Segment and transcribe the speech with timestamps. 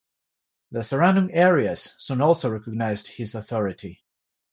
[0.71, 4.03] The surrounding areas soon also recognized his authority.